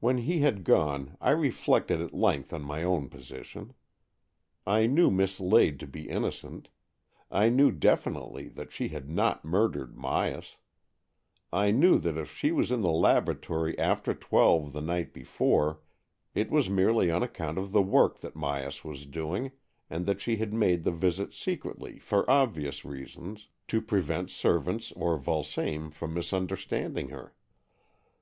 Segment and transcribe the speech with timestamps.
[0.00, 3.74] When he had gone, I reflected at length' on my own position.
[4.66, 6.68] I knew Miss Lade to be innocent.
[7.30, 10.56] I knew definitely that she had not murdered Myas.
[11.52, 15.80] I knew that if she was in the laboratory after twelve the * night before,
[16.34, 19.52] it was merely on account of the work that Myas was doing,
[19.90, 23.82] and that she had made the visit secretly for obvious reasons— to 124
[24.18, 27.34] AN EXCHANGE OF SOULS prevent servants or Vulsame from misunder standing her.